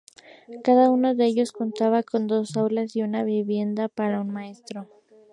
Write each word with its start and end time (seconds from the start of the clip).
Cada 0.63 0.89
uno 0.89 1.13
de 1.13 1.25
ellos, 1.27 1.51
contaba 1.51 2.01
con 2.01 2.25
dos 2.25 2.57
aulas 2.57 2.95
y 2.95 3.03
una 3.03 3.23
vivienda 3.23 3.87
para 3.87 4.19
un 4.19 4.31
maestro. 4.33 4.87